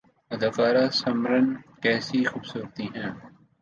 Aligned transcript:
اداکارہ 0.31 0.83
سمرن 0.99 1.45
کیسی 1.81 2.19
خوبصورتی 2.29 2.85
ہے 2.95 3.07